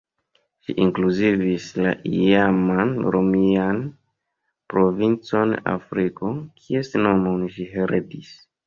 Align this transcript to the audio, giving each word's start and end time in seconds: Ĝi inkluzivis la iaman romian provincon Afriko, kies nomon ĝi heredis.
Ĝi 0.67 0.73
inkluzivis 0.85 1.67
la 1.81 1.91
iaman 2.21 2.95
romian 3.17 3.85
provincon 4.75 5.57
Afriko, 5.77 6.37
kies 6.65 6.95
nomon 7.07 7.51
ĝi 7.57 7.73
heredis. 7.79 8.39